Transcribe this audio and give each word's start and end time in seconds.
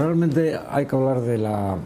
Realmente 0.00 0.58
hay 0.70 0.86
que 0.86 0.96
hablar 0.96 1.20
de 1.20 1.36
la 1.36 1.76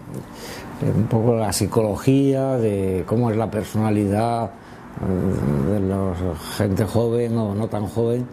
un 0.96 1.06
poco 1.08 1.34
la 1.34 1.52
psicología, 1.52 2.56
de 2.58 3.02
cómo 3.06 3.28
es 3.28 3.36
la 3.36 3.50
personalidad 3.50 4.44
eh, 4.44 5.72
de 5.72 5.80
la 5.80 6.14
gente 6.56 6.84
joven 6.84 7.36
o 7.36 7.56
no 7.56 7.66
tan 7.66 7.86
joven 7.86 8.24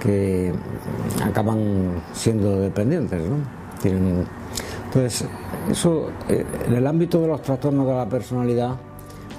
que 0.00 0.52
acaban 1.24 2.02
siendo 2.12 2.58
dependientes. 2.60 3.20
¿no? 3.20 3.36
Tienen, 3.80 4.26
entonces, 4.86 5.24
eso 5.70 6.10
eh, 6.28 6.44
en 6.66 6.74
el 6.74 6.86
ámbito 6.86 7.20
de 7.20 7.28
los 7.28 7.42
trastornos 7.42 7.86
de 7.86 7.94
la 7.94 8.08
personalidad, 8.08 8.74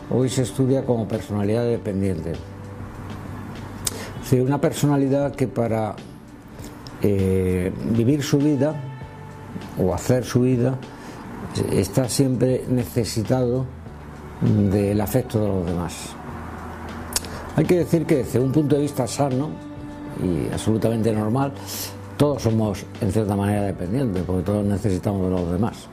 hoy 0.09 0.29
se 0.29 0.43
estudia 0.43 0.85
como 0.85 1.09
personalidad 1.09 1.65
dependiente. 1.65 2.31
Es 2.31 4.29
decir, 4.31 4.41
una 4.41 4.61
personalidad 4.61 5.35
que 5.35 5.49
para 5.49 5.95
eh, 7.01 7.73
vivir 7.91 8.23
su 8.23 8.37
vida 8.37 8.92
o 9.77 9.93
hacer 9.93 10.23
su 10.23 10.41
vida 10.41 10.77
está 11.71 12.09
siempre 12.09 12.63
necesitado 12.69 13.65
del 14.41 14.99
afecto 14.99 15.39
de 15.41 15.47
los 15.47 15.65
demás. 15.65 15.93
Hay 17.55 17.65
que 17.65 17.77
decir 17.77 18.05
que 18.05 18.17
desde 18.17 18.39
un 18.39 18.51
punto 18.51 18.75
de 18.75 18.81
vista 18.81 19.07
sano 19.07 19.49
y 20.21 20.51
absolutamente 20.51 21.11
normal, 21.11 21.53
todos 22.17 22.43
somos 22.43 22.85
en 23.01 23.11
cierta 23.11 23.35
manera 23.35 23.63
dependientes, 23.63 24.23
porque 24.23 24.43
todos 24.43 24.65
necesitamos 24.65 25.23
de 25.23 25.29
los 25.29 25.51
demás. 25.51 25.87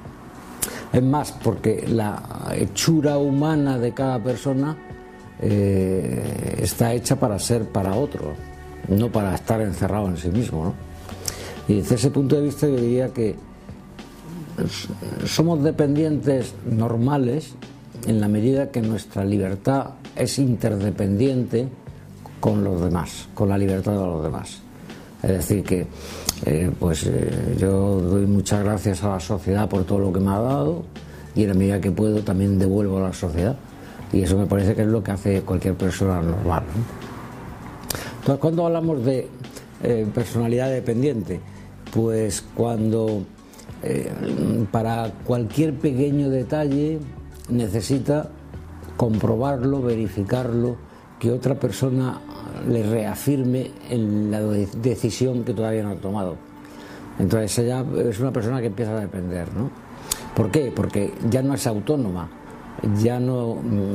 Es 0.92 1.02
más, 1.02 1.32
porque 1.32 1.84
la 1.88 2.22
hechura 2.54 3.18
humana 3.18 3.78
de 3.78 3.92
cada 3.92 4.18
persona 4.18 4.76
eh, 5.40 6.58
está 6.60 6.92
hecha 6.92 7.16
para 7.16 7.38
ser 7.38 7.64
para 7.66 7.94
otro, 7.94 8.34
no 8.88 9.10
para 9.10 9.34
estar 9.34 9.60
encerrado 9.60 10.08
en 10.08 10.16
sí 10.16 10.28
mismo. 10.28 10.74
Y 11.68 11.76
desde 11.76 11.94
ese 11.94 12.10
punto 12.10 12.36
de 12.36 12.42
vista 12.42 12.66
yo 12.66 12.76
diría 12.76 13.08
que 13.10 13.36
somos 15.24 15.62
dependientes 15.62 16.54
normales 16.68 17.54
en 18.06 18.20
la 18.20 18.28
medida 18.28 18.70
que 18.70 18.80
nuestra 18.80 19.24
libertad 19.24 19.90
es 20.16 20.38
interdependiente 20.38 21.68
con 22.40 22.64
los 22.64 22.80
demás, 22.80 23.28
con 23.34 23.48
la 23.48 23.58
libertad 23.58 23.92
de 23.92 24.06
los 24.06 24.22
demás. 24.22 24.60
Es 25.22 25.30
decir, 25.30 25.62
que 25.62 25.86
eh, 26.46 26.70
pues 26.78 27.04
eh, 27.06 27.56
yo 27.58 28.00
doy 28.00 28.26
muchas 28.26 28.64
gracias 28.64 29.04
a 29.04 29.10
la 29.10 29.20
sociedad 29.20 29.68
por 29.68 29.84
todo 29.84 29.98
lo 29.98 30.12
que 30.12 30.20
me 30.20 30.30
ha 30.30 30.38
dado 30.38 30.84
y 31.34 31.42
en 31.42 31.48
la 31.48 31.54
medida 31.54 31.80
que 31.80 31.90
puedo 31.90 32.22
también 32.22 32.58
devuelvo 32.58 32.98
a 32.98 33.02
la 33.08 33.12
sociedad. 33.12 33.56
Y 34.12 34.22
eso 34.22 34.36
me 34.36 34.46
parece 34.46 34.74
que 34.74 34.82
es 34.82 34.88
lo 34.88 35.02
que 35.02 35.12
hace 35.12 35.42
cualquier 35.42 35.74
persona 35.74 36.20
normal. 36.22 36.64
Entonces, 38.20 38.40
cuando 38.40 38.66
hablamos 38.66 39.04
de 39.04 39.28
eh, 39.82 40.06
personalidad 40.12 40.70
dependiente, 40.70 41.40
pues 41.92 42.42
cuando 42.54 43.24
eh, 43.82 44.10
para 44.70 45.10
cualquier 45.24 45.74
pequeño 45.74 46.28
detalle 46.28 46.98
necesita 47.48 48.28
comprobarlo, 48.96 49.80
verificarlo, 49.80 50.76
que 51.18 51.30
otra 51.30 51.54
persona 51.54 52.20
le 52.68 52.82
reafirme 52.82 53.70
en 53.90 54.30
la 54.30 54.40
decisión 54.40 55.44
que 55.44 55.52
todavía 55.52 55.82
no 55.82 55.90
ha 55.90 55.96
tomado. 55.96 56.36
Entonces 57.18 57.58
ella 57.58 57.84
es 58.08 58.18
una 58.20 58.32
persona 58.32 58.60
que 58.60 58.68
empieza 58.68 58.96
a 58.96 59.00
depender, 59.00 59.48
¿no? 59.54 59.70
¿Por 60.34 60.50
qué? 60.50 60.72
Porque 60.74 61.12
ya 61.28 61.42
no 61.42 61.54
es 61.54 61.66
autónoma, 61.66 62.28
ya 63.02 63.20
no 63.20 63.56
mm, 63.56 63.92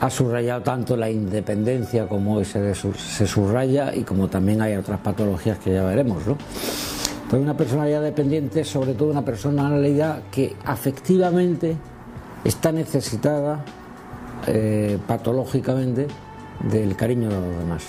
ha 0.00 0.10
subrayado 0.10 0.62
tanto 0.62 0.96
la 0.96 1.10
independencia 1.10 2.08
como 2.08 2.42
se, 2.44 2.74
se 2.74 3.26
subraya 3.26 3.94
y 3.94 4.02
como 4.02 4.28
también 4.28 4.62
hay 4.62 4.76
otras 4.76 5.00
patologías 5.00 5.58
que 5.58 5.74
ya 5.74 5.84
veremos, 5.84 6.26
¿no? 6.26 6.36
Pues 7.28 7.42
una 7.42 7.56
personalidad 7.56 8.02
dependiente, 8.02 8.64
sobre 8.64 8.94
todo 8.94 9.10
una 9.10 9.24
personalidad 9.24 10.22
que 10.30 10.54
afectivamente 10.64 11.76
está 12.44 12.70
necesitada 12.70 13.64
eh, 14.46 14.98
patológicamente 15.06 16.06
del 16.70 16.94
cariño 16.96 17.28
de 17.28 17.40
los 17.40 17.58
demás. 17.58 17.84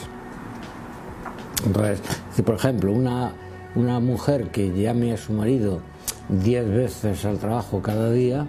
Entonces, 1.65 2.01
si 2.33 2.41
por 2.41 2.55
ejemplo 2.55 2.91
una, 2.91 3.33
una 3.75 3.99
mujer 3.99 4.51
que 4.51 4.71
llame 4.71 5.13
a 5.13 5.17
su 5.17 5.33
marido 5.33 5.79
diez 6.29 6.67
veces 6.67 7.25
al 7.25 7.37
trabajo 7.37 7.81
cada 7.81 8.11
día, 8.11 8.45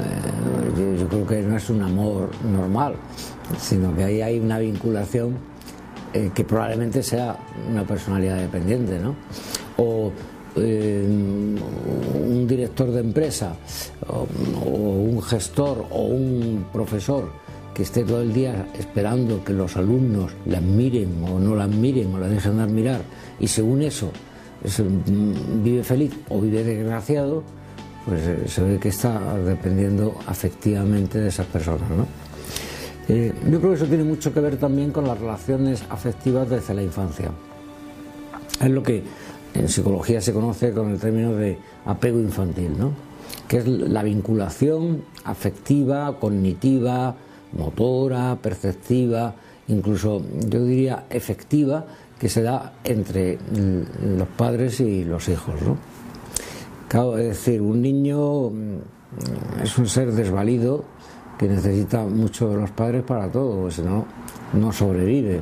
eh, 0.00 0.96
yo, 0.98 1.08
creo 1.08 1.26
que 1.26 1.42
no 1.42 1.56
es 1.56 1.70
un 1.70 1.82
amor 1.82 2.30
normal, 2.44 2.96
sino 3.58 3.94
que 3.94 4.04
ahí 4.04 4.22
hay 4.22 4.40
una 4.40 4.58
vinculación 4.58 5.36
eh, 6.12 6.30
que 6.34 6.44
probablemente 6.44 7.02
sea 7.02 7.36
una 7.70 7.84
personalidad 7.84 8.38
dependiente, 8.38 8.98
¿no? 8.98 9.14
O 9.76 10.12
eh, 10.56 11.04
un 11.04 12.46
director 12.46 12.90
de 12.90 13.00
empresa 13.00 13.56
o, 14.06 14.26
un 14.70 15.20
gestor 15.22 15.86
o 15.90 16.04
un 16.04 16.66
profesor 16.72 17.30
que 17.74 17.82
esté 17.82 18.04
todo 18.04 18.22
el 18.22 18.32
día 18.32 18.68
esperando 18.78 19.42
que 19.42 19.52
los 19.52 19.76
alumnos 19.76 20.32
la 20.46 20.58
admiren 20.58 21.24
o 21.24 21.40
no 21.40 21.56
la 21.56 21.64
admiren 21.64 22.14
o 22.14 22.18
la 22.18 22.28
dejen 22.28 22.56
de 22.58 22.62
admirar 22.62 23.00
y 23.40 23.48
según 23.48 23.82
eso 23.82 24.12
vive 25.62 25.84
feliz 25.84 26.12
o 26.28 26.40
vive 26.40 26.64
desgraciado, 26.64 27.42
pues 28.06 28.20
eh, 28.26 28.38
se 28.46 28.62
ve 28.62 28.78
que 28.78 28.88
está 28.88 29.36
dependiendo 29.38 30.18
afectivamente 30.26 31.18
de 31.18 31.28
esas 31.28 31.46
personas. 31.46 31.88
¿no? 31.90 32.06
Eh, 33.08 33.32
yo 33.50 33.58
creo 33.58 33.70
que 33.72 33.76
eso 33.76 33.86
tiene 33.86 34.04
mucho 34.04 34.32
que 34.32 34.40
ver 34.40 34.56
también 34.56 34.90
con 34.90 35.06
las 35.06 35.18
relaciones 35.18 35.82
afectivas 35.90 36.48
desde 36.48 36.74
la 36.74 36.82
infancia. 36.82 37.30
Es 38.60 38.70
lo 38.70 38.82
que 38.82 39.02
en 39.54 39.68
psicología 39.68 40.20
se 40.20 40.32
conoce 40.32 40.72
con 40.72 40.90
el 40.90 40.98
término 40.98 41.32
de 41.32 41.58
apego 41.86 42.20
infantil, 42.20 42.72
¿no? 42.78 42.92
que 43.48 43.58
es 43.58 43.66
la 43.66 44.02
vinculación 44.02 45.02
afectiva, 45.24 46.18
cognitiva, 46.18 47.14
motora, 47.52 48.36
perceptiva, 48.40 49.34
incluso 49.68 50.22
yo 50.48 50.64
diría 50.64 51.04
efectiva, 51.10 51.86
que 52.18 52.28
se 52.28 52.42
da 52.42 52.74
entre 52.84 53.38
los 54.02 54.28
padres 54.28 54.80
y 54.80 55.04
los 55.04 55.28
hijos. 55.28 55.60
¿no? 55.62 55.76
Claro, 56.88 57.18
es 57.18 57.28
decir, 57.28 57.60
un 57.60 57.82
niño 57.82 58.50
mm, 58.50 59.62
es 59.62 59.78
un 59.78 59.88
ser 59.88 60.12
desvalido 60.12 60.84
que 61.38 61.48
necesita 61.48 62.04
mucho 62.04 62.50
de 62.50 62.56
los 62.56 62.70
padres 62.70 63.02
para 63.02 63.28
todo, 63.28 63.70
si 63.70 63.82
no, 63.82 64.06
no 64.52 64.72
sobrevive. 64.72 65.40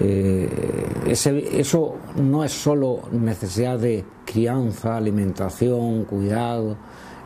Eh, 0.00 0.48
eso 1.06 1.96
no 2.16 2.44
es 2.44 2.52
solo 2.52 3.00
necesidad 3.12 3.78
de 3.78 4.04
crianza, 4.24 4.96
alimentación, 4.96 6.04
cuidado, 6.04 6.76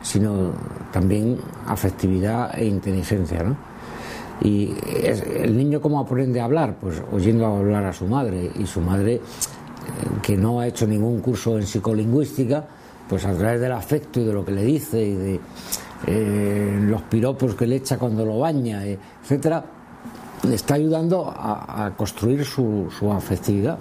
sino 0.03 0.53
también 0.91 1.38
afectividad 1.66 2.59
e 2.59 2.65
inteligencia. 2.65 3.43
¿no? 3.43 3.56
Y 4.43 4.75
el 5.37 5.56
niño 5.56 5.81
cómo 5.81 6.00
aprende 6.00 6.41
a 6.41 6.44
hablar, 6.44 6.77
pues 6.81 7.03
oyendo 7.12 7.47
hablar 7.47 7.84
a 7.84 7.93
su 7.93 8.06
madre 8.06 8.50
y 8.59 8.66
su 8.66 8.81
madre 8.81 9.15
eh, 9.15 9.21
que 10.22 10.37
no 10.37 10.60
ha 10.60 10.66
hecho 10.66 10.87
ningún 10.87 11.21
curso 11.21 11.59
en 11.59 11.66
psicolingüística, 11.66 12.65
pues 13.09 13.25
a 13.25 13.34
través 13.34 13.60
del 13.60 13.72
afecto 13.72 14.21
y 14.21 14.25
de 14.25 14.33
lo 14.33 14.44
que 14.44 14.53
le 14.53 14.62
dice 14.62 15.03
y 15.03 15.15
de 15.15 15.41
eh, 16.07 16.78
los 16.80 17.03
piropos 17.03 17.54
que 17.54 17.66
le 17.66 17.77
echa 17.77 17.98
cuando 17.98 18.24
lo 18.24 18.39
baña, 18.39 18.84
etcétera, 18.84 19.65
le 20.42 20.54
está 20.54 20.74
ayudando 20.74 21.33
a, 21.34 21.92
construir 21.97 22.44
su, 22.44 22.89
afectividad. 23.12 23.78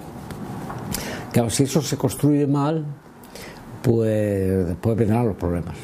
Claro, 1.32 1.50
si 1.50 1.64
eso 1.64 1.82
se 1.82 1.96
construye 1.96 2.46
mal, 2.46 2.84
pues 3.82 4.66
después 4.68 4.96
vendrán 4.96 5.26
los 5.26 5.36
problemas. 5.36 5.76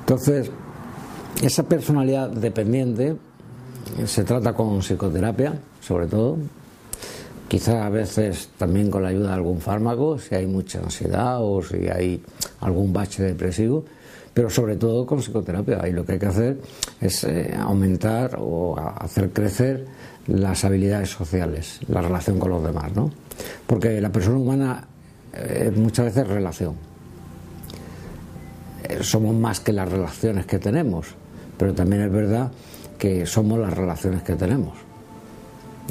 Entonces, 0.00 0.50
esa 1.42 1.62
personalidad 1.64 2.30
dependiente 2.30 3.16
se 4.04 4.24
trata 4.24 4.52
con 4.52 4.80
psicoterapia, 4.80 5.54
sobre 5.80 6.06
todo, 6.06 6.36
quizás 7.48 7.76
a 7.76 7.88
veces 7.88 8.50
también 8.56 8.90
con 8.90 9.02
la 9.02 9.08
ayuda 9.08 9.28
de 9.28 9.34
algún 9.34 9.60
fármaco, 9.60 10.18
si 10.18 10.34
hay 10.34 10.46
mucha 10.46 10.78
ansiedad 10.80 11.38
o 11.40 11.62
si 11.62 11.88
hay 11.88 12.22
algún 12.60 12.92
bache 12.92 13.22
depresivo, 13.22 13.84
pero 14.36 14.50
sobre 14.50 14.76
todo 14.76 15.06
con 15.06 15.22
psicoterapia. 15.22 15.88
Y 15.88 15.92
lo 15.92 16.04
que 16.04 16.12
hay 16.12 16.18
que 16.18 16.26
hacer 16.26 16.58
es 17.00 17.24
eh, 17.24 17.56
aumentar 17.58 18.36
o 18.38 18.78
hacer 18.78 19.30
crecer 19.30 19.86
las 20.26 20.62
habilidades 20.62 21.08
sociales, 21.08 21.80
la 21.88 22.02
relación 22.02 22.38
con 22.38 22.50
los 22.50 22.62
demás, 22.62 22.94
¿no? 22.94 23.10
Porque 23.66 23.98
la 23.98 24.12
persona 24.12 24.36
humana 24.36 24.88
eh, 25.32 25.72
muchas 25.74 26.04
veces 26.04 26.28
relación. 26.28 26.74
eh, 28.86 28.98
somos 29.00 29.34
más 29.34 29.60
que 29.60 29.72
las 29.72 29.90
relaciones 29.90 30.44
que 30.44 30.58
tenemos, 30.58 31.14
pero 31.56 31.72
también 31.72 32.02
es 32.02 32.12
verdad 32.12 32.52
que 32.98 33.24
somos 33.24 33.58
las 33.58 33.72
relaciones 33.72 34.22
que 34.22 34.34
tenemos. 34.34 34.76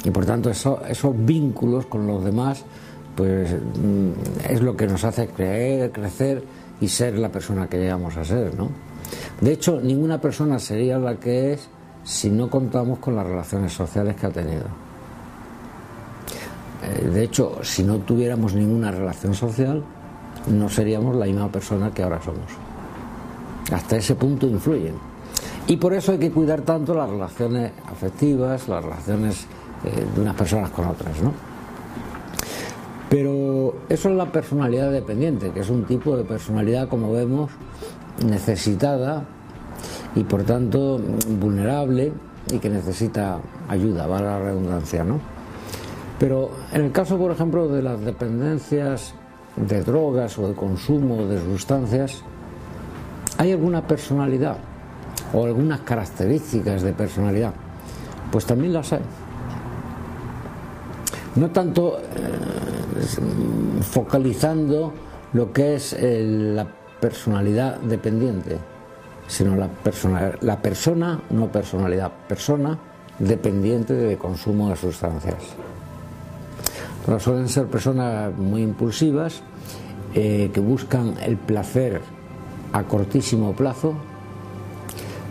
Y 0.04 0.10
por 0.10 0.24
tanto 0.24 0.50
esos 0.50 1.26
vínculos 1.26 1.86
con 1.86 2.06
los 2.06 2.24
demás 2.24 2.64
pues 3.16 3.50
mm, 3.50 4.50
es 4.50 4.60
lo 4.60 4.76
que 4.76 4.86
nos 4.86 5.02
hace 5.02 5.26
creer, 5.26 5.90
crecer 5.90 6.44
y 6.80 6.88
ser 6.88 7.18
la 7.18 7.30
persona 7.30 7.68
que 7.68 7.78
llegamos 7.78 8.16
a 8.16 8.24
ser, 8.24 8.54
¿no? 8.54 8.70
De 9.40 9.52
hecho, 9.52 9.80
ninguna 9.80 10.20
persona 10.20 10.58
sería 10.58 10.98
la 10.98 11.16
que 11.16 11.52
es 11.52 11.68
si 12.04 12.30
no 12.30 12.48
contamos 12.48 12.98
con 12.98 13.16
las 13.16 13.26
relaciones 13.26 13.72
sociales 13.72 14.16
que 14.16 14.26
ha 14.26 14.30
tenido. 14.30 14.64
Eh, 16.82 17.08
de 17.08 17.24
hecho, 17.24 17.58
si 17.62 17.82
no 17.82 17.98
tuviéramos 17.98 18.54
ninguna 18.54 18.90
relación 18.90 19.34
social, 19.34 19.82
no 20.46 20.68
seríamos 20.68 21.16
la 21.16 21.26
misma 21.26 21.50
persona 21.50 21.92
que 21.92 22.02
ahora 22.02 22.20
somos. 22.22 22.52
Hasta 23.72 23.96
ese 23.96 24.14
punto 24.14 24.46
influyen. 24.46 24.94
Y 25.66 25.76
por 25.76 25.92
eso 25.94 26.12
hay 26.12 26.18
que 26.18 26.30
cuidar 26.30 26.60
tanto 26.60 26.94
las 26.94 27.10
relaciones 27.10 27.72
afectivas, 27.90 28.68
las 28.68 28.84
relaciones 28.84 29.46
eh, 29.84 30.06
de 30.14 30.20
unas 30.20 30.36
personas 30.36 30.70
con 30.70 30.86
otras, 30.86 31.20
¿no? 31.20 31.32
Pero 33.08 33.74
eso 33.88 34.10
es 34.10 34.16
la 34.16 34.32
personalidad 34.32 34.90
dependiente, 34.90 35.50
que 35.52 35.60
es 35.60 35.70
un 35.70 35.84
tipo 35.84 36.16
de 36.16 36.24
personalidad, 36.24 36.88
como 36.88 37.12
vemos, 37.12 37.50
necesitada 38.24 39.24
y 40.14 40.24
por 40.24 40.42
tanto 40.42 40.98
vulnerable 41.38 42.12
y 42.50 42.58
que 42.58 42.68
necesita 42.68 43.38
ayuda, 43.68 44.06
va 44.06 44.20
la 44.20 44.38
redundancia, 44.38 45.04
¿no? 45.04 45.20
Pero 46.18 46.50
en 46.72 46.86
el 46.86 46.92
caso, 46.92 47.18
por 47.18 47.30
ejemplo, 47.30 47.68
de 47.68 47.82
las 47.82 48.00
dependencias 48.00 49.14
de 49.56 49.82
drogas 49.82 50.38
o 50.38 50.48
de 50.48 50.54
consumo 50.54 51.26
de 51.26 51.40
sustancias, 51.40 52.22
¿hay 53.38 53.52
alguna 53.52 53.86
personalidad 53.86 54.56
o 55.34 55.44
algunas 55.44 55.80
características 55.80 56.82
de 56.82 56.92
personalidad? 56.92 57.52
Pues 58.30 58.46
también 58.46 58.72
las 58.72 58.92
hay. 58.92 59.02
No 61.34 61.50
tanto 61.50 61.98
eh, 61.98 62.02
focalizando 63.82 64.92
lo 65.32 65.52
que 65.52 65.74
es 65.74 65.96
la 66.00 66.66
personalidad 67.00 67.78
dependiente, 67.80 68.58
sino 69.26 69.56
la, 69.56 69.68
persona, 69.68 70.32
la 70.40 70.60
persona, 70.60 71.20
no 71.30 71.50
personalidad, 71.50 72.12
persona 72.28 72.78
dependiente 73.18 73.94
de 73.94 74.16
consumo 74.16 74.70
de 74.70 74.76
sustancias. 74.76 75.36
suelen 77.18 77.48
ser 77.48 77.66
personas 77.66 78.36
muy 78.36 78.62
impulsivas 78.62 79.42
eh, 80.14 80.50
que 80.52 80.60
buscan 80.60 81.14
el 81.22 81.36
placer 81.36 82.00
a 82.72 82.82
cortísimo 82.84 83.54
plazo, 83.54 83.94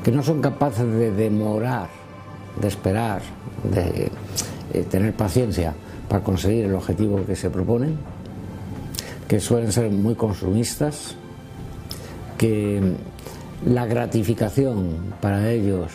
que 0.03 0.11
no 0.11 0.23
son 0.23 0.41
capaces 0.41 0.85
de 0.85 1.11
demorar, 1.11 1.89
de 2.61 2.67
esperar, 2.67 3.21
de 3.63 4.11
eh, 4.73 4.83
tener 4.89 5.13
paciencia 5.13 5.73
para 6.07 6.23
conseguir 6.23 6.65
el 6.65 6.75
objetivo 6.75 7.25
que 7.25 7.35
se 7.35 7.49
proponen, 7.49 7.97
que 9.27 9.39
suelen 9.39 9.71
ser 9.71 9.89
muy 9.91 10.15
consumistas, 10.15 11.15
que 12.37 12.95
la 13.65 13.85
gratificación 13.85 15.15
para 15.21 15.49
ellos 15.49 15.91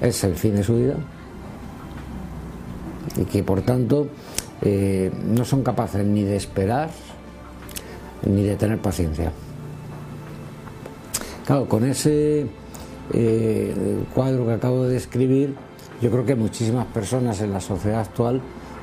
es 0.00 0.22
el 0.24 0.34
fin 0.34 0.56
de 0.56 0.62
su 0.62 0.76
vida 0.76 0.94
y 3.16 3.24
que 3.24 3.42
por 3.42 3.62
tanto 3.62 4.08
eh, 4.62 5.10
no 5.24 5.44
son 5.44 5.62
capaces 5.62 6.04
ni 6.04 6.22
de 6.24 6.36
esperar 6.36 6.90
ni 8.26 8.42
de 8.42 8.56
tener 8.56 8.78
paciencia. 8.78 9.32
Claro, 11.46 11.68
con 11.68 11.84
ese 11.84 12.46
eh, 13.12 13.74
cuadro 14.14 14.46
que 14.46 14.52
acabo 14.52 14.84
de 14.84 14.94
describir, 14.94 15.54
yo 16.02 16.10
creo 16.10 16.26
que 16.26 16.34
muchísimas 16.34 16.86
personas 16.86 17.40
en 17.40 17.52
la 17.52 17.60
sociedad 17.60 18.00
actual 18.00 18.40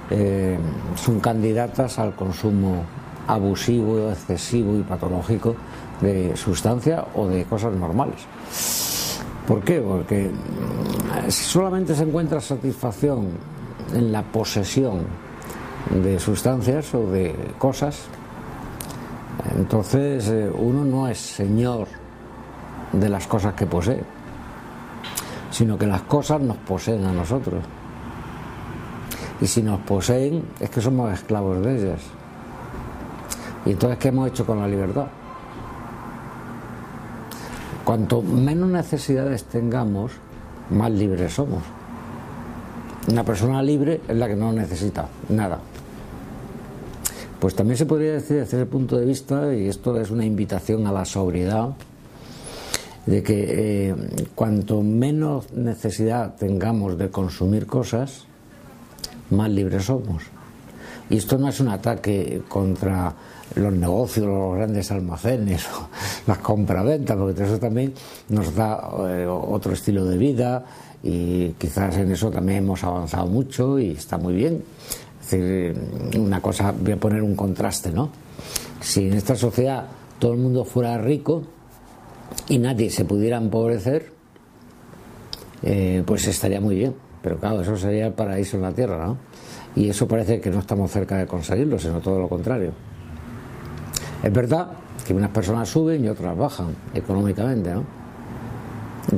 eh, 0.10 0.58
son 0.96 1.20
candidatas 1.20 2.00
al 2.00 2.16
consumo 2.16 2.84
abusivo, 3.28 4.12
excesivo 4.12 4.76
y 4.78 4.82
patológico 4.82 5.56
de 6.02 6.36
sustancia 6.36 7.06
o 7.16 7.28
de 7.28 7.46
cosas 7.46 7.74
normales. 7.74 8.28
¿Por 9.48 9.62
qué? 9.62 9.80
Porque 9.82 10.30
mm, 10.30 11.30
si 11.30 11.44
solamente 11.44 11.96
se 11.96 12.04
encuentra 12.04 12.42
satisfacción 12.42 13.28
en 13.94 14.12
la 14.12 14.24
posesión 14.24 15.02
de 15.90 16.20
sustancias 16.20 16.94
o 16.94 17.12
de 17.12 17.36
cosas, 17.58 18.06
entonces 19.58 20.28
eh, 20.30 20.50
uno 20.54 20.86
no 20.86 21.08
es 21.08 21.18
señor 21.18 21.88
de 22.92 23.10
las 23.10 23.28
cosas 23.28 23.54
que 23.54 23.66
posee, 23.66 24.04
sino 25.52 25.78
que 25.78 25.88
las 25.88 26.04
cosas 26.04 26.42
nos 26.42 26.58
poseen 26.58 27.06
a 27.06 27.12
nosotros. 27.12 27.64
Y 29.44 29.48
si 29.48 29.62
nos 29.62 29.82
poseen 29.82 30.42
es 30.62 30.70
que 30.70 30.80
somos 30.80 31.12
esclavos 31.12 31.62
de 31.66 31.76
ellas. 31.76 32.00
¿Y 33.66 33.72
entonces 33.72 34.00
qué 34.00 34.08
hemos 34.08 34.30
hecho 34.30 34.46
con 34.46 34.62
la 34.62 34.70
libertad? 34.70 35.08
Cuanto 37.84 38.22
menos 38.22 38.70
necesidades 38.70 39.44
tengamos, 39.44 40.14
más 40.70 40.92
libres 40.92 41.34
somos. 41.34 41.62
Una 43.10 43.26
persona 43.26 43.62
libre 43.62 44.00
es 44.08 44.16
la 44.16 44.30
que 44.30 44.38
no 44.38 44.54
necesita 44.54 45.10
nada. 45.28 45.60
Pues 47.42 47.54
también 47.54 47.78
se 47.78 47.86
podría 47.86 48.14
decir 48.14 48.38
desde 48.38 48.62
ese 48.62 48.66
punto 48.66 48.98
de 48.98 49.06
vista, 49.06 49.54
y 49.54 49.68
esto 49.68 50.00
es 50.00 50.10
una 50.10 50.24
invitación 50.24 50.88
a 50.88 50.94
la 50.94 51.04
sobriedad, 51.04 51.72
de 53.06 53.22
que 53.22 53.90
eh, 53.90 53.96
cuanto 54.36 54.82
menos 54.84 55.52
necesidad 55.52 56.36
tengamos 56.36 56.98
de 56.98 57.10
consumir 57.10 57.68
cosas, 57.68 58.26
más 59.30 59.50
libres 59.50 59.86
somos. 59.86 60.24
Y 61.10 61.18
esto 61.18 61.38
no 61.38 61.50
es 61.50 61.60
un 61.60 61.68
ataque 61.68 62.42
contra 62.48 63.14
los 63.56 63.74
negocios, 63.74 64.26
los 64.26 64.56
grandes 64.56 64.92
almacenes, 64.92 65.66
las 66.28 66.38
compraventas, 66.40 67.16
porque 67.16 67.44
eso 67.44 67.60
también 67.60 67.94
nos 68.30 68.56
da 68.56 68.90
eh, 69.10 69.28
otro 69.28 69.74
estilo 69.74 70.06
de 70.06 70.18
vida 70.18 70.66
y 71.04 71.50
quizás 71.52 71.98
en 71.98 72.12
eso 72.12 72.32
también 72.32 72.60
hemos 72.60 72.84
avanzado 72.84 73.28
mucho 73.28 73.78
y 73.78 73.92
está 73.92 74.18
muy 74.18 74.34
bien. 74.34 74.64
Es 75.22 75.32
decir, 75.32 75.76
una 76.18 76.42
cosa, 76.42 76.72
voy 76.72 76.94
a 76.94 76.98
poner 76.98 77.22
un 77.22 77.36
contraste, 77.36 77.92
¿no? 77.92 78.10
Si 78.82 79.08
en 79.08 79.14
esta 79.14 79.36
sociedad 79.36 79.86
todo 80.20 80.34
el 80.34 80.40
mundo 80.40 80.66
fuera 80.66 80.98
rico 80.98 81.44
y 82.50 82.58
nadie 82.58 82.90
se 82.90 83.06
pudiera 83.06 83.38
empobrecer, 83.38 84.12
eh, 85.62 86.04
pues 86.06 86.28
estaría 86.28 86.60
muy 86.60 86.76
bien. 86.76 86.96
Pero 87.24 87.38
claro, 87.38 87.62
eso 87.62 87.78
sería 87.78 88.08
el 88.08 88.14
paraíso 88.14 88.58
en 88.58 88.64
la 88.64 88.74
tierra, 88.74 89.08
¿no? 89.08 89.18
Y 89.76 89.90
eso 89.90 90.08
parece 90.08 90.42
que 90.42 90.52
no 90.52 90.60
estamos 90.60 90.92
cerca 90.92 91.18
de 91.18 91.26
conseguirlo, 91.26 91.80
sino 91.80 92.00
todo 92.02 92.20
lo 92.20 92.28
contrario. 92.28 92.74
Es 94.22 94.32
verdad 94.32 94.68
que 95.08 95.14
unas 95.14 95.32
personas 95.32 95.70
suben 95.70 96.04
y 96.04 96.10
otras 96.10 96.38
bajan 96.38 96.76
económicamente, 96.94 97.74
¿no? 97.74 97.84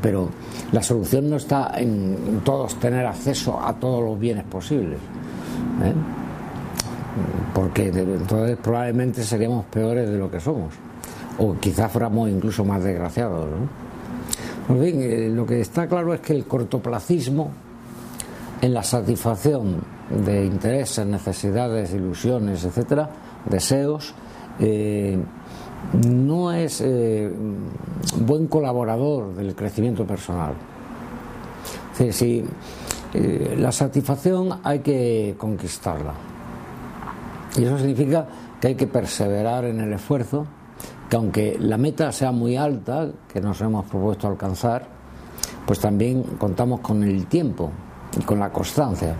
Pero 0.02 0.30
la 0.72 0.82
solución 0.82 1.30
no 1.30 1.38
está 1.38 1.72
en 1.78 2.42
todos 2.44 2.76
tener 2.80 3.06
acceso 3.06 3.60
a 3.60 3.74
todos 3.74 4.04
los 4.04 4.20
bienes 4.20 4.44
posibles. 4.46 5.00
¿eh? 5.84 5.94
Porque 7.54 7.88
entonces 7.88 8.58
probablemente 8.62 9.24
seríamos 9.24 9.66
peores 9.66 10.10
de 10.10 10.18
lo 10.18 10.30
que 10.30 10.40
somos. 10.40 10.74
O 11.38 11.56
quizás 11.60 11.92
fuéramos 11.92 12.30
incluso 12.30 12.66
más 12.66 12.84
desgraciados. 12.84 13.48
¿no? 13.48 14.76
En 14.76 14.84
fin, 14.84 15.02
eh, 15.02 15.30
lo 15.30 15.46
que 15.46 15.62
está 15.62 15.88
claro 15.88 16.14
es 16.14 16.22
que 16.22 16.34
el 16.34 16.46
cortoplacismo 16.46 17.52
en 18.62 18.74
la 18.74 18.84
satisfacción 18.84 19.82
de 20.10 20.46
intereses, 20.46 21.06
necesidades, 21.06 21.94
ilusiones, 21.94 22.64
etcétera, 22.64 23.10
deseos, 23.46 24.14
eh, 24.60 25.18
no 26.08 26.52
es 26.52 26.82
eh, 26.82 27.32
buen 28.22 28.48
colaborador 28.48 29.36
del 29.36 29.56
crecimiento 29.56 30.06
personal. 30.06 30.54
si, 32.12 32.44
eh, 33.14 33.56
la 33.58 33.72
satisfacción 33.72 34.60
hay 34.64 34.80
que 34.80 35.36
conquistarla. 35.38 36.14
Y 37.58 37.64
eso 37.64 37.78
significa 37.78 38.28
que 38.60 38.68
hay 38.70 38.76
que 38.76 38.88
perseverar 38.88 39.66
en 39.66 39.80
el 39.80 39.94
esfuerzo, 39.94 40.46
que 41.10 41.16
aunque 41.16 41.58
la 41.60 41.78
meta 41.78 42.12
sea 42.12 42.32
muy 42.32 42.58
alta, 42.58 43.10
que 43.32 43.40
nos 43.40 43.62
hemos 43.62 43.86
propuesto 43.86 44.28
alcanzar, 44.28 44.88
pues 45.66 45.80
también 45.80 46.24
contamos 46.38 46.82
con 46.82 47.04
el 47.04 47.28
tiempo 47.28 47.72
con 48.26 48.40
la 48.40 48.52
constancia. 48.52 49.16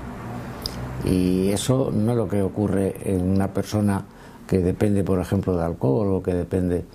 Y 1.04 1.50
eso 1.50 1.92
no 1.94 2.12
es 2.12 2.18
lo 2.18 2.28
que 2.28 2.42
ocurre 2.42 2.96
en 3.04 3.30
una 3.30 3.48
persona 3.48 4.04
que 4.48 4.60
depende, 4.60 5.04
por 5.04 5.20
ejemplo, 5.20 5.56
de 5.56 5.64
alcohol 5.64 6.14
o 6.14 6.24
que 6.24 6.34
depende 6.34 6.76
de 6.76 6.86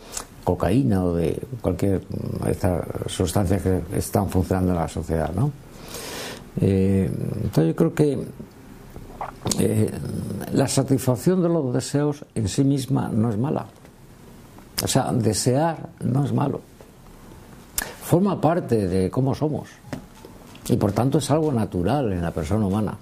cocaína 0.45 1.05
o 1.05 1.15
de 1.15 1.39
cualquier 1.61 2.03
estas 2.49 2.85
sustancias 3.07 3.63
que 3.63 3.83
están 3.97 4.29
funcionando 4.29 4.73
en 4.73 4.79
la 4.79 4.89
sociedad, 4.89 5.33
¿no? 5.35 5.53
Eh, 6.61 7.11
entonces 7.43 7.69
yo 7.69 7.77
creo 7.77 7.95
que 7.95 8.19
eh, 9.59 9.91
la 10.53 10.67
satisfacción 10.67 11.43
de 11.43 11.49
los 11.49 11.73
deseos 11.73 12.25
en 12.35 12.49
sí 12.49 12.65
misma 12.65 13.09
no 13.09 13.31
es 13.31 13.39
mala. 13.39 13.67
O 14.83 14.89
sea, 14.89 15.13
desear 15.13 15.91
no 16.01 16.25
es 16.25 16.33
malo. 16.33 16.61
forma 18.03 18.41
parte 18.41 18.89
de 18.89 19.09
cómo 19.09 19.35
somos 19.35 19.69
y 20.71 20.77
por 20.77 20.93
tanto 20.93 21.19
es 21.19 21.31
algo 21.31 21.53
natural 21.53 22.13
en 22.13 22.23
la 22.23 22.31
persona 22.31 22.65
humana. 22.65 22.97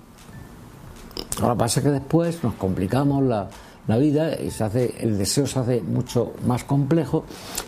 Ahora 1.40 1.54
pasa 1.54 1.82
que 1.82 1.90
después 1.90 2.42
nos 2.42 2.54
complicamos 2.54 3.22
la, 3.22 3.48
la 3.86 3.98
vida 3.98 4.40
y 4.40 4.50
se 4.50 4.64
hace, 4.64 4.94
el 5.00 5.18
deseo 5.18 5.46
se 5.46 5.58
hace 5.58 5.82
mucho 5.82 6.32
más 6.46 6.64
complejo 6.64 7.24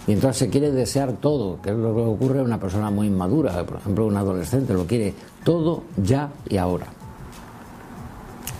y 0.06 0.12
entonces 0.12 0.38
se 0.38 0.48
quiere 0.48 0.72
desear 0.72 1.12
todo, 1.12 1.60
que 1.60 1.70
es 1.70 1.76
lo 1.76 1.94
que 1.94 2.00
ocurre 2.00 2.40
a 2.40 2.42
una 2.42 2.58
persona 2.58 2.90
muy 2.90 3.08
inmadura, 3.08 3.64
por 3.66 3.78
ejemplo 3.78 4.06
un 4.06 4.16
adolescente 4.16 4.72
lo 4.72 4.86
quiere 4.86 5.14
todo 5.44 5.82
ya 5.98 6.30
y 6.48 6.56
ahora. 6.56 6.86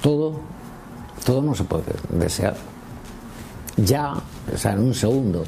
Todo, 0.03 0.35
todo 1.25 1.43
no 1.43 1.55
se 1.55 1.65
puede 1.65 1.85
desear. 2.11 2.55
Ya, 3.79 4.13
o 4.53 4.59
sea, 4.59 4.73
en 4.73 4.81
un 4.81 4.95
segundo. 4.95 5.45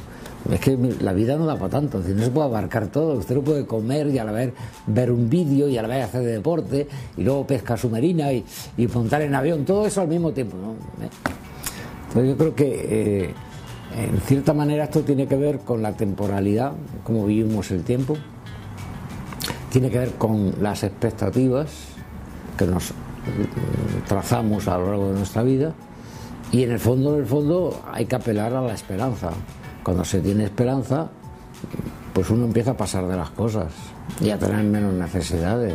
Es 0.50 0.60
que 0.60 0.76
la 1.00 1.12
vida 1.12 1.36
no 1.36 1.46
da 1.46 1.56
para 1.56 1.70
tanto, 1.70 1.98
no 1.98 2.24
se 2.24 2.30
puede 2.30 2.46
abarcar 2.46 2.88
todo. 2.88 3.14
Usted 3.14 3.36
no 3.36 3.42
puede 3.42 3.64
comer 3.64 4.08
y 4.08 4.18
a 4.18 4.24
la 4.24 4.32
vez 4.32 4.52
ver 4.86 5.12
un 5.12 5.30
vídeo 5.30 5.68
y 5.68 5.78
a 5.78 5.82
la 5.82 5.88
vez 5.88 6.04
hacer 6.04 6.22
deporte 6.22 6.88
y 7.16 7.22
luego 7.22 7.46
pesca 7.46 7.76
submarina 7.76 8.32
y, 8.32 8.44
y 8.76 8.86
montar 8.88 9.22
en 9.22 9.34
avión, 9.34 9.64
todo 9.64 9.86
eso 9.86 10.00
al 10.00 10.08
mismo 10.08 10.32
tiempo. 10.32 10.56
¿no? 10.56 10.74
yo 12.20 12.36
creo 12.36 12.54
que 12.54 13.24
eh, 13.24 13.34
en 13.96 14.20
cierta 14.20 14.52
manera 14.52 14.84
esto 14.84 15.02
tiene 15.02 15.26
que 15.26 15.36
ver 15.36 15.60
con 15.60 15.80
la 15.80 15.92
temporalidad, 15.92 16.72
cómo 17.04 17.26
vivimos 17.26 17.70
el 17.70 17.84
tiempo, 17.84 18.16
tiene 19.70 19.90
que 19.90 19.98
ver 19.98 20.12
con 20.12 20.54
las 20.60 20.82
expectativas 20.82 21.70
que 22.58 22.66
nos 22.66 22.90
mm, 22.90 24.06
trazamos 24.08 24.68
a 24.68 24.76
lo 24.76 24.86
largo 24.88 25.08
de 25.08 25.14
nuestra 25.14 25.42
vida 25.42 25.72
y 26.50 26.64
en 26.64 26.72
el 26.72 26.78
fondo, 26.78 27.14
en 27.14 27.20
el 27.20 27.26
fondo 27.26 27.82
hay 27.90 28.04
que 28.04 28.16
apelar 28.16 28.54
a 28.54 28.60
la 28.60 28.74
esperanza. 28.74 29.30
Cuando 29.82 30.04
se 30.04 30.20
tiene 30.20 30.44
esperanza, 30.44 31.10
pues 32.12 32.30
uno 32.30 32.44
empieza 32.44 32.72
a 32.72 32.76
pasar 32.76 33.06
de 33.06 33.16
las 33.16 33.30
cosas 33.30 33.72
y 34.20 34.30
a 34.30 34.38
tener 34.38 34.62
menos 34.64 34.92
necesidades. 34.94 35.74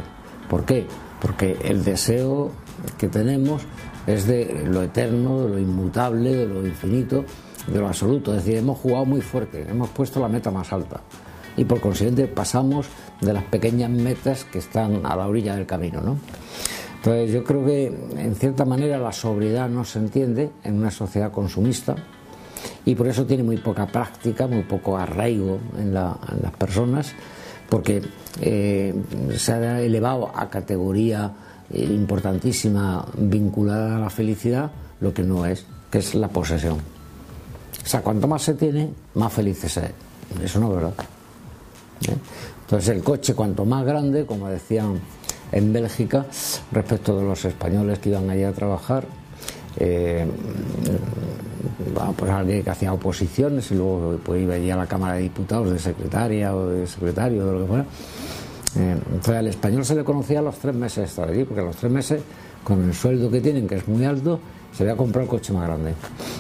¿Por 0.50 0.66
qué? 0.66 0.86
Porque 1.22 1.58
el 1.64 1.84
deseo 1.84 2.52
que 2.98 3.08
tenemos 3.08 3.64
es 4.06 4.28
de 4.28 4.66
lo 4.66 4.84
eterno, 4.84 5.42
de 5.42 5.50
lo 5.50 5.60
inmutable, 5.60 6.34
de 6.34 6.48
lo 6.48 6.66
infinito, 6.66 7.26
de 7.68 7.80
lo 7.80 7.88
absoluto. 7.88 8.32
Es 8.32 8.46
decir, 8.46 8.60
hemos 8.60 8.78
jugado 8.78 9.06
muy 9.06 9.22
fuerte, 9.22 9.66
hemos 9.70 9.90
puesto 9.90 10.20
la 10.20 10.30
meta 10.30 10.52
más 10.52 10.72
alta 10.72 11.02
y 11.58 11.66
por 11.66 11.82
consiguiente 11.82 12.28
pasamos 12.28 12.88
de 13.20 13.34
las 13.34 13.44
pequeñas 13.44 13.90
metas 13.90 14.46
que 14.46 14.60
están 14.60 15.06
a 15.06 15.16
la 15.16 15.28
orilla 15.28 15.56
del 15.56 15.66
camino. 15.66 16.02
¿no? 16.02 16.18
Entonces 16.98 17.32
yo 17.32 17.44
creo 17.44 17.66
que 17.66 17.88
en 18.16 18.36
cierta 18.36 18.64
manera 18.64 19.00
la 19.00 19.12
sobriedad 19.12 19.68
no 19.68 19.84
se 19.84 20.00
entiende 20.00 20.52
en 20.64 20.76
una 20.76 20.92
sociedad 20.92 21.32
consumista 21.32 21.96
y 22.88 22.96
por 22.96 23.06
eso 23.10 23.26
tiene 23.26 23.44
muy 23.44 23.58
poca 23.58 23.86
práctica, 23.86 24.48
muy 24.48 24.64
poco 24.64 24.98
arraigo 24.98 25.60
en, 25.78 25.94
las 25.94 26.16
personas, 26.58 27.12
porque 27.68 28.02
eh, 28.40 28.96
se 29.36 29.52
ha 29.52 29.82
elevado 29.82 30.32
a 30.34 30.50
categoría 30.50 31.34
eh, 31.70 31.84
importantísima 31.84 33.06
vinculada 33.18 33.98
a 33.98 34.00
la 34.00 34.10
felicidad 34.10 34.72
lo 35.02 35.14
que 35.14 35.22
no 35.22 35.46
es, 35.46 35.66
que 35.92 35.98
es 35.98 36.16
la 36.16 36.30
posesión. 36.30 36.78
O 36.78 37.88
sea, 37.88 38.02
cuanto 38.02 38.26
más 38.26 38.44
se 38.44 38.54
tiene, 38.54 38.90
más 39.16 39.34
feliz 39.34 39.58
se 39.60 39.68
es. 39.68 39.92
Eso 40.42 40.58
no 40.62 40.70
es 40.70 40.76
verdad. 40.76 40.94
¿Eh? 42.08 42.16
Entonces 42.62 42.96
el 42.96 43.04
coche 43.04 43.34
cuanto 43.34 43.66
más 43.66 43.86
grande, 43.86 44.26
como 44.26 44.48
decían 44.48 45.02
en 45.52 45.74
Bélgica, 45.74 46.26
respecto 46.72 47.18
de 47.18 47.26
los 47.26 47.44
españoles 47.44 48.00
que 48.00 48.10
iban 48.12 48.30
allí 48.30 48.44
a 48.44 48.54
trabajar, 48.54 49.04
pues 52.16 52.32
alguien 52.32 52.64
que 52.64 52.70
hacía 52.70 52.94
oposiciones 52.94 53.72
y 53.72 53.76
luego 53.76 54.18
pues, 54.24 54.42
iba 54.42 54.56
allí 54.56 54.70
a 54.70 54.76
la 54.76 54.88
Cámara 54.88 55.16
de 55.16 55.22
Diputados 55.22 55.72
de 55.72 55.80
secretaria 55.80 56.56
o 56.56 56.68
de 56.68 56.88
secretario, 56.88 57.46
de 57.46 57.52
lo 57.54 57.60
que 57.60 57.66
fuera, 57.66 57.86
eh, 58.76 58.98
entonces 59.12 59.36
al 59.36 59.48
español 59.48 59.86
se 59.86 59.96
le 59.96 60.04
conocía 60.04 60.40
a 60.40 60.42
los 60.42 60.58
tres 60.58 60.76
meses 60.76 60.98
de 60.98 61.06
estar 61.06 61.30
allí, 61.30 61.44
porque 61.44 61.62
a 61.62 61.66
los 61.66 61.76
tres 61.76 61.92
meses, 61.92 62.22
con 62.64 62.84
el 62.84 62.94
sueldo 62.94 63.32
que 63.32 63.42
tienen, 63.42 63.68
que 63.68 63.76
es 63.76 63.88
muy 63.88 64.06
alto, 64.06 64.40
se 64.74 64.84
le 64.84 64.92
a 64.92 64.96
comprar 64.96 65.24
un 65.24 65.30
coche 65.30 65.54
más 65.54 65.68
grande. 65.68 65.94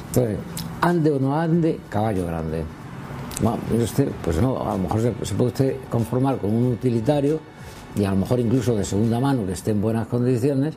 Entonces, 0.07 0.37
ande 0.81 1.11
o 1.11 1.19
no 1.19 1.39
ande, 1.39 1.79
caballo 1.89 2.25
grande. 2.27 2.63
Bueno, 3.41 3.57
usted, 3.83 4.09
pues 4.23 4.41
no, 4.41 4.59
a 4.67 4.73
lo 4.73 4.79
mejor 4.79 5.01
se, 5.01 5.33
puede 5.35 5.47
usted 5.49 5.75
conformar 5.89 6.37
con 6.37 6.53
un 6.53 6.73
utilitario 6.73 7.39
y 7.95 8.03
a 8.03 8.11
lo 8.11 8.17
mejor 8.17 8.39
incluso 8.39 8.75
de 8.75 8.83
segunda 8.83 9.19
mano 9.19 9.45
que 9.45 9.53
esté 9.53 9.71
en 9.71 9.81
buenas 9.81 10.07
condiciones 10.07 10.75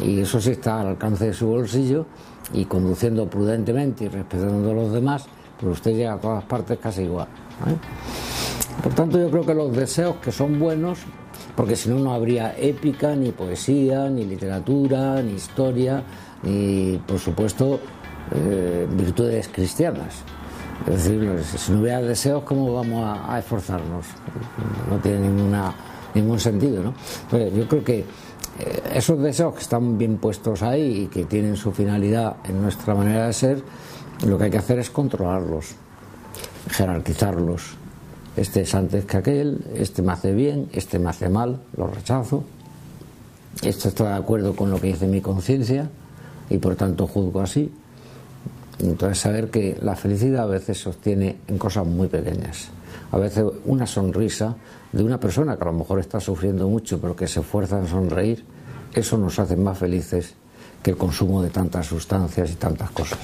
y 0.00 0.20
eso 0.20 0.40
sí 0.40 0.50
está 0.50 0.80
al 0.80 0.88
alcance 0.88 1.26
de 1.26 1.34
su 1.34 1.46
bolsillo 1.46 2.06
y 2.52 2.64
conduciendo 2.64 3.28
prudentemente 3.28 4.04
y 4.04 4.08
respetando 4.08 4.70
a 4.70 4.74
los 4.74 4.92
demás, 4.92 5.26
pues 5.60 5.72
usted 5.72 5.92
llega 5.92 6.14
a 6.14 6.18
todas 6.18 6.44
partes 6.44 6.78
casi 6.78 7.02
igual. 7.02 7.28
¿eh? 7.66 7.76
Por 8.82 8.94
tanto, 8.94 9.18
yo 9.18 9.30
creo 9.30 9.44
que 9.44 9.54
los 9.54 9.76
deseos 9.76 10.16
que 10.16 10.32
son 10.32 10.58
buenos, 10.58 11.00
porque 11.54 11.76
si 11.76 11.90
no, 11.90 11.98
no 11.98 12.12
habría 12.12 12.56
épica, 12.58 13.14
ni 13.14 13.30
poesía, 13.30 14.08
ni 14.08 14.24
literatura, 14.24 15.22
ni 15.22 15.32
historia, 15.32 16.02
ni, 16.42 17.00
por 17.06 17.18
supuesto, 17.18 17.80
eh, 18.34 18.86
virtudes 18.90 19.48
cristianas. 19.48 20.22
Es 20.86 21.04
decir, 21.04 21.42
si 21.44 21.72
no 21.72 21.80
hubiera 21.80 22.00
deseos, 22.00 22.42
¿cómo 22.44 22.72
vamos 22.72 23.18
a, 23.28 23.38
esforzarnos? 23.38 24.06
No 24.88 24.96
tiene 24.96 25.20
ninguna, 25.28 25.74
ningún 26.14 26.40
sentido, 26.40 26.82
¿no? 26.82 26.94
yo 27.38 27.68
creo 27.68 27.84
que 27.84 28.06
esos 28.94 29.20
deseos 29.20 29.54
que 29.54 29.60
están 29.60 29.98
bien 29.98 30.18
puestos 30.18 30.62
ahí 30.62 31.02
y 31.02 31.06
que 31.06 31.24
tienen 31.24 31.56
su 31.56 31.72
finalidad 31.72 32.36
en 32.44 32.60
nuestra 32.60 32.94
manera 32.94 33.26
de 33.26 33.32
ser, 33.32 33.62
lo 34.26 34.36
que 34.38 34.44
hay 34.44 34.50
que 34.50 34.58
hacer 34.58 34.78
es 34.78 34.90
controlarlos, 34.90 35.74
jerarquizarlos, 36.70 37.76
este 38.36 38.62
es 38.62 38.74
antes 38.74 39.04
que 39.04 39.16
aquel, 39.16 39.64
este 39.74 40.02
me 40.02 40.12
hace 40.12 40.32
bien, 40.32 40.68
este 40.72 40.98
me 40.98 41.10
hace 41.10 41.28
mal, 41.28 41.60
lo 41.76 41.86
rechazo, 41.86 42.44
esto 43.62 43.88
está 43.88 44.10
de 44.10 44.14
acuerdo 44.14 44.54
con 44.54 44.70
lo 44.70 44.80
que 44.80 44.88
dice 44.88 45.06
mi 45.06 45.20
conciencia 45.20 45.90
y 46.48 46.58
por 46.58 46.76
tanto 46.76 47.06
juzgo 47.06 47.40
así. 47.40 47.72
Entonces 48.78 49.18
saber 49.18 49.50
que 49.50 49.76
la 49.82 49.96
felicidad 49.96 50.44
a 50.44 50.46
veces 50.46 50.80
se 50.80 50.88
obtiene 50.88 51.36
en 51.48 51.58
cosas 51.58 51.86
muy 51.86 52.08
pequeñas. 52.08 52.68
A 53.12 53.18
veces 53.18 53.44
una 53.64 53.86
sonrisa 53.86 54.56
de 54.92 55.02
una 55.02 55.18
persona 55.18 55.56
que 55.56 55.62
a 55.62 55.66
lo 55.66 55.72
mejor 55.72 55.98
está 55.98 56.20
sufriendo 56.20 56.68
mucho 56.68 57.00
pero 57.00 57.16
que 57.16 57.26
se 57.26 57.40
esfuerza 57.40 57.78
en 57.78 57.88
sonreír, 57.88 58.44
eso 58.94 59.18
nos 59.18 59.38
hace 59.38 59.56
más 59.56 59.78
felices 59.78 60.34
que 60.82 60.92
el 60.92 60.96
consumo 60.96 61.42
de 61.42 61.50
tantas 61.50 61.86
sustancias 61.86 62.50
y 62.50 62.54
tantas 62.54 62.90
cosas. 62.90 63.18